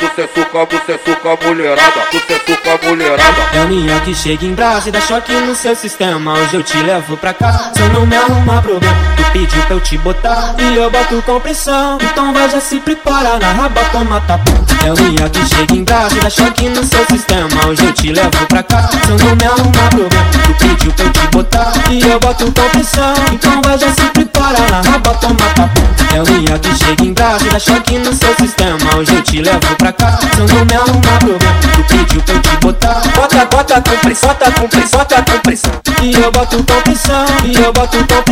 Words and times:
você 0.00 0.28
suca, 0.34 0.64
você 0.66 1.00
suca 1.04 1.46
mulherada, 1.46 2.06
você 2.12 2.40
suca 2.46 2.86
mulherada. 2.86 3.42
É 3.54 3.60
o 3.62 3.68
minha 3.68 4.00
que 4.00 4.14
chega 4.14 4.44
em 4.44 4.54
brasa 4.54 4.88
e 4.88 4.92
dá 4.92 5.00
choque 5.00 5.32
no 5.32 5.54
seu 5.54 5.74
sistema. 5.74 6.34
Hoje 6.34 6.54
eu 6.54 6.62
te 6.62 6.76
levo 6.78 7.16
pra 7.16 7.32
cá, 7.32 7.72
se 7.74 7.80
eu 7.80 7.88
não 7.90 8.06
me 8.06 8.16
arrumar 8.16 8.62
problema. 8.62 8.96
Tu 9.16 9.32
pediu 9.32 9.62
pra 9.62 9.76
eu 9.76 9.80
te 9.80 9.98
botar 9.98 10.54
e 10.58 10.76
eu 10.76 10.90
boto 10.90 11.22
com 11.22 11.40
pressão. 11.40 11.98
Então 12.00 12.32
vai 12.32 12.48
já 12.50 12.60
se 12.60 12.80
prepara 12.80 13.38
na 13.38 13.52
raba, 13.52 13.82
toma 13.92 14.20
tapa. 14.22 14.44
É 14.84 14.92
o 14.92 14.96
minha 14.96 15.28
que 15.28 15.46
chega 15.46 15.74
em 15.74 15.84
brasa 15.84 16.16
e 16.16 16.20
dá 16.20 16.30
choque 16.30 16.68
no 16.68 16.84
seu 16.84 17.04
sistema. 17.06 17.66
Hoje 17.66 17.84
eu 17.84 17.92
te 17.92 18.12
levo 18.12 18.46
pra 18.48 18.62
cá, 18.62 18.88
se 18.88 19.10
eu 19.10 19.16
não 19.18 19.36
me 19.36 19.44
arrumar 19.44 19.88
problema. 19.90 20.45
Pediu 20.58 20.92
pra 20.92 21.04
eu 21.04 21.12
te 21.12 21.26
botar 21.28 21.72
e 21.90 22.00
eu 22.02 22.18
boto 22.20 22.44
com 22.46 22.68
pressão. 22.70 23.14
Então 23.32 23.60
vai 23.62 23.78
já 23.78 23.88
se 23.88 24.02
prepara 24.12 24.58
na 24.70 24.90
raba, 24.90 25.14
toma 25.14 25.36
tapa. 25.54 25.70
É 26.14 26.22
o 26.22 26.26
minha 26.26 26.58
que 26.58 26.74
chega 26.76 27.04
em 27.04 27.12
brasa 27.12 27.44
dá 27.50 27.58
choque 27.58 27.98
no 27.98 28.12
seu 28.14 28.34
sistema. 28.36 28.78
Hoje 28.96 29.14
eu 29.14 29.22
te 29.22 29.42
levo 29.42 29.76
pra 29.76 29.92
cá, 29.92 30.18
se 30.34 30.40
eu 30.40 30.46
não 30.46 30.64
me 30.64 30.74
arrumar 30.74 31.18
problema. 31.18 31.56
Tu 31.74 31.84
pediu 31.84 32.22
pra 32.22 32.34
eu 32.34 32.40
te 32.40 32.56
botar, 32.56 33.02
bota, 33.14 33.44
bota 33.46 33.82
com 33.82 33.96
pressão, 33.98 34.28
bota 34.28 34.50
com 34.52 34.68
pressão, 34.68 34.98
bota 34.98 35.16
com 35.16 35.38
pressão. 35.40 35.72
E 36.02 36.14
eu 36.14 36.30
boto 36.32 36.56
com 36.56 36.82
pressão, 36.82 37.26
e 37.44 37.54
eu 37.56 37.72
boto 37.72 37.98
com 37.98 38.22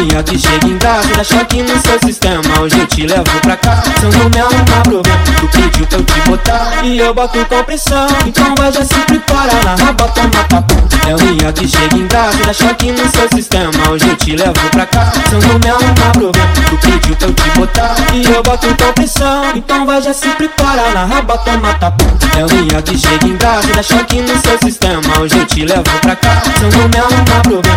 É 0.00 0.22
que 0.22 0.38
chega 0.38 0.66
em 0.66 0.78
brasa 0.78 1.06
e 1.08 1.16
dá 1.16 1.22
choque 1.22 1.62
no 1.62 1.78
seu 1.82 1.98
sistema. 2.02 2.60
Hoje 2.60 2.78
eu 2.78 2.86
te 2.86 3.06
levo 3.06 3.40
pra 3.42 3.54
cá, 3.54 3.82
se 3.82 4.04
eu 4.04 4.10
não 4.10 4.30
me 4.30 4.40
arrumar 4.40 4.82
problema. 4.82 5.18
Tu 5.38 5.48
pediu 5.48 5.86
pra 5.86 5.98
eu 5.98 6.04
te 6.04 6.20
botar, 6.22 6.84
e 6.84 6.98
eu 6.98 7.12
boto 7.12 7.44
com 7.44 7.62
pressão. 7.64 8.06
Então 8.26 8.54
vai 8.56 8.72
já 8.72 8.82
se 8.82 8.94
prepara 8.94 9.52
na 9.62 9.76
raba, 9.76 10.08
toma 10.08 10.44
tapa. 10.48 10.74
É 11.06 11.14
o 11.14 11.52
que 11.52 11.68
chega 11.68 11.96
em 11.96 12.06
brasa 12.06 12.38
e 12.38 12.46
dá 12.46 12.52
choque 12.52 12.92
no 12.92 13.10
seu 13.10 13.28
sistema. 13.34 13.90
Hoje 13.90 14.08
eu 14.08 14.16
te 14.16 14.36
levo 14.36 14.70
pra 14.70 14.86
cá, 14.86 15.12
se 15.28 15.34
eu 15.34 15.40
não 15.42 15.58
me 15.58 15.68
arrumar 15.68 16.12
problema. 16.12 16.48
Tu 16.70 16.78
pediu 16.78 17.16
pra 17.16 17.28
eu 17.28 17.34
te 17.34 17.50
botar, 17.58 17.96
e 18.14 18.24
eu 18.24 18.42
boto 18.42 18.66
com 18.68 18.92
pressão. 18.94 19.44
Então 19.54 19.84
vai 19.84 20.00
já 20.00 20.14
se 20.14 20.28
prepara 20.28 20.90
na 20.94 21.04
raba, 21.04 21.36
toma 21.38 21.74
tapa. 21.74 22.04
É 22.38 22.44
o 22.44 22.82
que 22.82 22.98
chega 22.98 23.26
em 23.26 23.36
brasa 23.36 23.68
e 23.68 23.72
dá 23.74 23.82
choque 23.82 24.22
no 24.22 24.40
seu 24.40 24.58
sistema. 24.64 25.20
Hoje 25.20 25.38
eu 25.38 25.44
te 25.44 25.66
levo 25.66 25.82
pra 26.00 26.16
cá, 26.16 26.42
se 26.58 26.64
eu 26.64 26.70
não 26.70 26.88
me 26.88 26.98
arrumar 26.98 27.42
problema. 27.42 27.69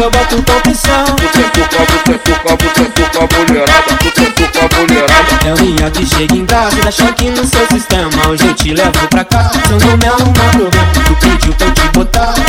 Eu 0.00 0.10
boto 0.10 0.36
com 0.36 0.60
pressão. 0.60 1.04
Você 1.18 1.42
suca, 1.42 1.84
você 1.86 2.32
suca, 2.32 2.56
você 2.56 2.84
suca 3.12 3.38
mulherada, 3.48 3.98
você 4.02 4.24
suca 4.26 4.76
mulherada. 4.76 5.46
É 5.46 5.54
o 5.54 5.64
minha 5.64 5.90
que 5.90 6.06
chega 6.06 6.36
em 6.36 6.44
brasa 6.44 6.78
e 6.78 6.80
dá 6.82 6.90
choque 6.90 7.30
no 7.30 7.44
seu 7.44 7.66
sistema. 7.66 8.28
Hoje 8.28 8.46
eu 8.46 8.54
te 8.54 8.74
levo 8.74 9.08
pra 9.10 9.24
cá, 9.24 9.50
se 9.50 9.72
eu 9.72 9.78
não 9.78 10.14
arrumar 10.14 10.50
problema. 10.50 10.97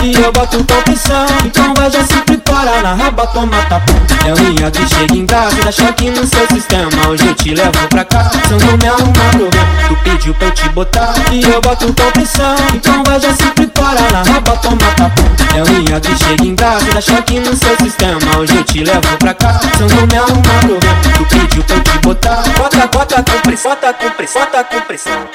E 0.10 0.22
eu 0.22 0.32
boto 0.32 0.58
com 0.58 0.82
pressão. 0.82 1.26
Então 1.46 1.74
vai 1.76 1.90
já 1.90 2.04
se 2.04 2.16
prepara 2.22 2.82
na 2.82 2.94
raba, 2.94 3.28
toma 3.28 3.58
tapa. 3.66 3.94
É 4.26 4.34
o 4.34 4.40
minha 4.40 4.72
chega 4.88 5.16
em 5.16 5.26
brasa 5.26 5.56
e 5.60 5.64
dá 5.64 5.72
choque 5.72 6.10
no 6.10 6.26
seu 6.26 6.48
sistema. 6.48 6.90
Hoje 7.08 7.28
eu 7.28 7.36
te 7.36 7.54
levo 7.54 7.88
pra 7.90 8.04
cá, 8.04 8.30
se 8.30 8.52
eu 8.52 8.60
não 8.60 8.78
me 8.78 8.88
arrumar 8.88 9.30
problema. 9.32 9.68
Tu 9.88 9.96
pediu 10.04 10.34
pra 10.34 10.48
eu 10.48 10.52
te 10.52 10.70
botar, 10.70 11.14
e 11.32 11.44
eu 11.44 11.62
boto 11.62 11.86
com 11.88 12.12
pressão. 12.12 12.56
Então 12.74 13.04
vai 13.04 13.20
já 13.20 13.34
se 13.34 13.44
prepara 13.52 14.02
na 14.12 14.24
raba, 14.24 14.58
toma 14.58 14.78
tapa. 14.96 15.22
É 15.56 15.64
o 15.64 15.70
minha 15.70 16.02
chega 16.18 16.46
em 16.46 16.56
brasa 16.56 16.86
e 16.90 16.94
dá 16.94 17.02
choque 17.02 17.40
no 17.40 17.56
seu 17.56 17.76
sistema. 17.78 18.20
Hoje 18.38 18.56
eu 18.56 18.64
te 18.64 18.84
levo 18.84 19.18
pra 19.20 19.34
cá, 19.34 19.60
se 19.60 19.82
eu 19.82 19.90
não 19.90 20.08
me 20.08 20.18
arrumar 20.18 20.60
problema. 20.60 20.96
Tu 21.18 21.26
pediu 21.26 21.64
pra 21.64 21.76
eu 21.76 21.84
te 21.84 21.98
botar, 22.00 22.44
bota, 22.58 22.88
bota 22.88 23.24
com 23.24 23.40
pressão, 23.42 23.72
bota 23.72 23.94
com 23.94 24.10
pressão, 24.12 24.42
bota 24.42 24.64
com 24.64 24.82
pressão. 24.82 25.30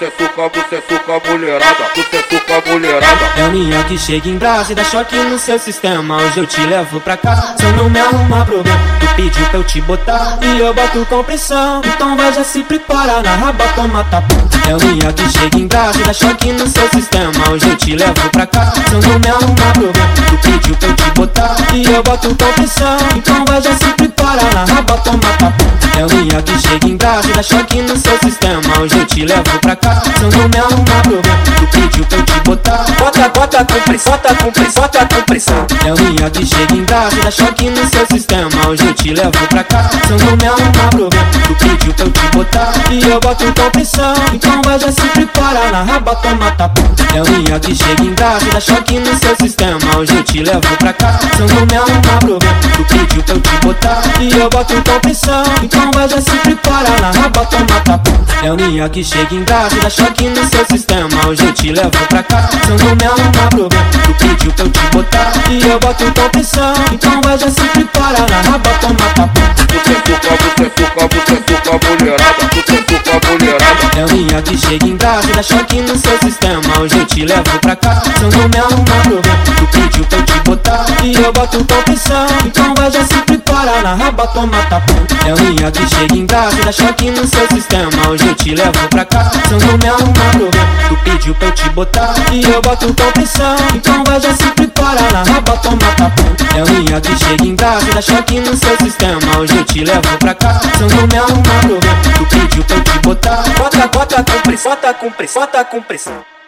Você 0.00 0.10
suca, 0.16 0.48
você 0.48 0.82
suca, 0.88 1.12
suca 1.12 1.30
mulherada, 1.30 1.90
você 1.94 2.24
suca 2.30 2.70
mulherada. 2.70 3.20
É 3.36 3.44
o 3.44 3.50
minha 3.52 3.84
que 3.84 3.98
chega 3.98 4.30
em 4.30 4.38
brasa 4.38 4.72
e 4.72 4.74
dá 4.74 4.82
choque 4.82 5.14
no 5.14 5.38
seu 5.38 5.58
sistema. 5.58 6.16
Hoje 6.16 6.38
eu 6.38 6.46
te 6.46 6.58
levo 6.62 6.98
pra 7.02 7.18
cá, 7.18 7.54
se 7.58 7.66
eu 7.66 7.72
não 7.74 7.90
me 7.90 8.00
arrumar 8.00 8.46
problema. 8.46 8.80
Tu 8.98 9.14
pediu 9.14 9.44
pra 9.44 9.58
eu 9.58 9.64
te 9.64 9.78
botar 9.82 10.38
e 10.40 10.58
eu 10.58 10.72
boto 10.72 11.04
com 11.04 11.22
pressão. 11.22 11.82
Então 11.84 12.16
vai 12.16 12.32
já 12.32 12.42
se 12.42 12.62
prepara 12.62 13.20
na 13.20 13.36
raba, 13.36 13.62
toma 13.76 14.02
tapa. 14.04 14.34
É 14.66 14.74
o 14.74 14.80
minha 14.80 15.12
que 15.12 15.28
chega 15.28 15.58
em 15.58 15.66
brasa 15.66 16.00
e 16.00 16.02
dá 16.02 16.14
choque 16.14 16.50
no 16.50 16.66
seu 16.66 16.88
sistema. 16.88 17.50
Hoje 17.50 17.68
eu 17.68 17.76
te 17.76 17.94
levo 17.94 18.30
pra 18.32 18.46
cá, 18.46 18.72
se 18.72 18.94
eu 18.94 19.02
não 19.02 19.18
me 19.18 19.28
arrumar 19.28 19.72
problema. 19.74 20.14
Tu 20.30 20.38
pediu 20.38 20.76
pra 20.76 20.88
eu 20.88 20.96
te 20.96 21.10
botar 21.10 21.56
e 21.74 21.84
eu 21.84 22.02
boto 22.02 22.28
com 22.28 22.52
pressão. 22.54 22.96
Então 23.14 23.44
vai 23.44 23.60
já 23.60 23.74
se 23.74 23.84
prepara 23.84 24.09
na 24.22 24.64
raba, 24.74 24.96
toma 24.98 25.18
tapa. 25.38 25.70
É 25.98 26.04
o 26.04 26.08
minha 26.08 26.40
que 26.42 26.58
chega 26.58 26.88
em 26.88 26.96
brasa 26.96 27.28
e 27.28 27.32
dá 27.32 27.42
choque 27.42 27.82
no 27.82 27.96
seu 27.96 28.16
sistema. 28.22 28.60
Hoje 28.80 28.98
eu 28.98 29.06
te 29.06 29.24
levo 29.26 29.58
pra 29.60 29.76
cá, 29.76 30.00
se 30.00 30.22
eu 30.22 30.30
não 30.30 30.48
me 30.48 30.58
arrumar 30.58 31.02
problema. 31.02 31.38
Tu 31.56 31.66
pediu 31.66 32.04
pra 32.06 32.18
eu 32.18 32.24
te 32.24 32.40
botar, 32.40 32.86
bota, 32.98 33.28
bota 33.28 33.64
com 33.64 33.80
pressão, 33.80 34.12
bota 34.12 34.34
com 34.36 34.52
pressão, 34.52 34.82
bota 34.82 35.06
com 35.14 35.22
pressão. 35.22 35.66
É 35.84 35.92
o 35.92 35.98
minha 35.98 36.30
que 36.30 36.46
chega 36.46 36.74
em 36.74 36.84
brasa 36.84 37.16
e 37.16 37.20
dá 37.20 37.30
choque 37.30 37.70
no 37.70 37.90
seu 37.90 38.06
sistema. 38.10 38.50
Hoje 38.68 38.86
eu 38.86 38.94
te 38.94 39.12
levo 39.12 39.46
pra 39.48 39.64
cá, 39.64 39.90
se 40.06 40.12
eu 40.12 40.18
não 40.18 40.36
me 40.36 40.46
arrumar 40.46 40.90
problema. 40.90 41.26
Tu 41.46 41.54
pediu 41.54 41.94
pra 41.94 42.04
eu 42.06 42.10
te 42.10 42.28
botar 42.36 42.72
e 42.90 43.02
eu 43.10 43.20
boto 43.20 43.44
com 43.44 43.70
pressão. 43.70 44.14
Então 44.32 44.62
vai 44.62 44.78
já 44.78 44.92
se 44.92 45.02
prepara 45.02 45.70
na 45.70 45.82
raba, 45.82 46.14
toma 46.16 46.50
tapa. 46.52 46.80
É 47.14 47.22
o 47.22 47.30
minha 47.30 47.58
que 47.60 47.74
chega 47.74 48.02
em 48.02 48.14
brasa 48.14 48.46
e 48.46 48.50
dá 48.50 48.60
choque 48.60 48.98
no 48.98 49.18
seu 49.18 49.36
sistema. 49.36 49.78
Hoje 49.98 50.16
eu 50.16 50.22
te 50.22 50.42
levo 50.42 50.76
pra 50.78 50.92
cá, 50.92 51.18
se 51.36 51.42
eu 51.42 51.48
não 51.48 51.66
me 51.66 51.76
arrumar 51.76 52.18
problema. 52.20 52.54
Tu 52.76 52.84
pediu 52.84 53.22
pra 53.22 53.34
eu 53.34 53.40
te 53.40 53.50
botar 53.66 54.02
e 54.20 54.38
eu 54.38 54.48
boto 54.50 54.74
com 54.74 55.00
pressão. 55.00 55.42
Então 55.62 55.90
vai 55.92 56.08
já 56.08 56.20
se 56.20 56.30
prepara 56.30 56.90
na 57.00 57.10
raba, 57.10 57.44
toma 57.46 57.80
tapa. 57.84 58.10
É 58.42 58.52
o 58.52 58.56
minha 58.56 58.88
que 58.88 59.04
chega 59.04 59.34
em 59.34 59.42
brasa 59.42 59.76
e 59.76 59.80
dá 59.80 59.90
choque 59.90 60.28
no 60.28 60.48
seu 60.48 60.64
sistema. 60.70 61.08
Hoje 61.28 61.44
eu 61.44 61.52
te 61.52 61.72
levo 61.72 61.90
pra 62.08 62.22
cá, 62.22 62.48
se 62.48 62.70
eu 62.70 62.78
não 62.78 62.96
me 62.96 63.04
arrumar 63.04 63.48
problema. 63.50 63.86
Tu 64.02 64.14
pediu 64.14 64.52
pra 64.52 64.64
eu 64.64 64.70
te 64.70 64.80
botar 64.92 65.32
e 65.50 65.68
eu 65.68 65.78
boto 65.78 66.04
com 66.04 66.28
pressão. 66.30 66.74
Então 66.92 67.20
vai 67.22 67.38
já 67.38 67.50
se 67.50 67.60
prepara 67.60 68.26
na 68.28 68.50
raba, 68.50 68.70
toma 68.80 68.96
tapa. 69.14 69.40
Você 69.56 69.94
suca, 69.94 70.36
você 70.36 70.70
suca, 70.74 71.08
você 71.08 71.54
suca 71.64 71.86
mulherada, 71.88 72.50
você 72.52 72.76
suca 72.76 73.28
mulherada. 73.28 73.98
É 73.98 74.04
o 74.04 74.12
minha 74.12 74.42
que 74.42 74.56
chega 74.56 74.86
em 74.86 74.96
brasa 74.96 75.30
e 75.30 75.32
dá 75.34 75.42
choque 75.42 75.80
no 75.82 75.96
seu 75.96 76.18
sistema. 76.18 76.80
Hoje 76.80 76.98
eu 76.98 77.06
te 77.06 77.24
levo 77.24 77.58
pra 77.60 77.76
cá, 77.76 78.02
se 78.18 78.22
eu 78.22 78.30
não 78.30 78.48
me 78.48 78.58
arrumar 78.58 79.02
problema. 79.02 79.38
Tu 79.56 79.66
pediu 79.66 80.04
pra 80.04 80.18
eu 80.18 80.24
te 80.24 80.40
botar 80.40 80.89
e 81.04 81.14
eu 81.14 81.32
boto 81.32 81.58
com 81.58 81.82
pressão. 81.82 82.26
Então 82.44 82.74
vai 82.74 82.90
já 82.90 83.04
se 83.04 83.14
prepara 83.22 83.82
na 83.82 83.94
raba, 83.94 84.26
toma 84.28 84.56
tapa. 84.66 84.92
É 85.26 85.34
o 85.34 85.40
minha 85.40 85.70
que 85.70 85.88
chega 85.88 86.16
em 86.16 86.26
brasa 86.26 86.56
e 86.60 86.64
dá 86.64 86.72
choque 86.72 87.10
no 87.10 87.26
seu 87.26 87.46
sistema. 87.48 87.90
Hoje 88.08 88.26
eu 88.26 88.34
te 88.34 88.54
levo 88.54 88.88
pra 88.88 89.04
cá, 89.04 89.30
se 89.30 89.52
eu 89.52 89.60
não 89.60 89.78
me 89.78 89.88
arrumar 89.88 90.30
problema. 90.30 90.88
Tu 90.88 90.96
pediu 91.04 91.34
pra 91.34 91.48
eu 91.48 91.52
te 91.52 91.68
botar 91.70 92.14
e 92.32 92.42
eu 92.42 92.62
boto 92.62 92.86
com 92.86 93.12
pressão. 93.12 93.56
Então 93.74 94.04
vai 94.04 94.20
já 94.20 94.32
se 94.34 94.46
prepara 94.52 95.00
na 95.12 95.22
raba, 95.22 95.56
toma 95.58 95.78
tapa. 95.96 96.22
É 96.56 96.64
o 96.64 96.70
minha 96.70 97.00
que 97.00 97.18
chega 97.18 97.44
em 97.44 97.54
brasa 97.54 97.88
e 97.90 97.94
dá 97.94 98.02
choque 98.02 98.40
no 98.40 98.56
seu 98.56 98.76
sistema. 98.78 99.38
Hoje 99.38 99.56
eu 99.56 99.64
te 99.64 99.84
levo 99.84 100.18
pra 100.18 100.34
cá, 100.34 100.60
se 100.76 100.82
eu 100.82 100.88
não 100.88 101.06
me 101.06 101.16
arrumar 101.16 101.60
problema. 101.60 102.00
Tu 102.16 102.26
pediu 102.26 102.64
pra 102.64 102.76
eu 102.76 102.84
te 102.84 102.98
botar, 103.00 103.44
bota, 103.56 103.86
bota 103.86 104.24
com 104.24 104.40
pressão, 104.40 104.72
bota 104.72 104.94
com 104.94 105.10
pressão, 105.10 105.42
bota 105.42 105.64
com 105.64 105.82
pressão. 105.82 106.39